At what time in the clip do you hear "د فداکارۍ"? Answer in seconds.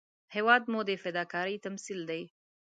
0.89-1.55